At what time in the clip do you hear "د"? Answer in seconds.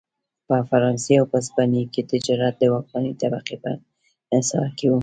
2.59-2.63